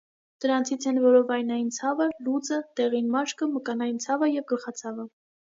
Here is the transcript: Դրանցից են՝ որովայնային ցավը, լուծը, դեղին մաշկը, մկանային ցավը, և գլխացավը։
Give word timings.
Դրանցից 0.43 0.87
են՝ 0.91 0.95
որովայնային 1.03 1.67
ցավը, 1.75 2.09
լուծը, 2.29 2.59
դեղին 2.81 3.13
մաշկը, 3.19 3.51
մկանային 3.59 4.03
ցավը, 4.07 4.31
և 4.39 4.49
գլխացավը։ 4.55 5.11